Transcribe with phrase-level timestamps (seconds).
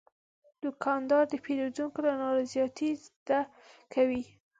[0.61, 3.39] دوکاندار د پیرودونکو له نارضایتۍ زده
[3.93, 4.23] کوي.